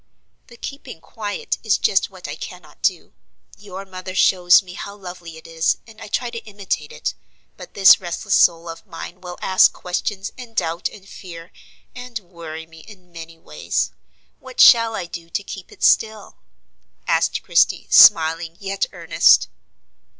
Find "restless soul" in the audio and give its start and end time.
8.01-8.67